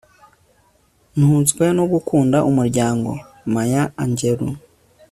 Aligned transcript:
ntunzwe 1.15 1.65
no 1.77 1.83
gukunda 1.91 2.37
umuryango.- 2.49 3.11
maya 3.53 3.83
angelou 4.03 4.49